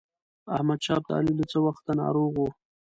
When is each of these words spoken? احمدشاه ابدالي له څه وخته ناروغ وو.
احمدشاه 0.55 0.97
ابدالي 0.99 1.31
له 1.39 1.45
څه 1.51 1.57
وخته 1.67 1.91
ناروغ 2.01 2.31
وو. 2.37 2.47